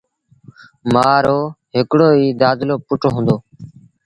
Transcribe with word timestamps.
مآ 0.93 1.09
رو 1.25 1.39
هڪڙو 1.75 2.07
ئيٚ 2.17 2.37
دآدلو 2.41 2.75
پُٽ 2.87 3.01
هُݩدو 3.15 3.35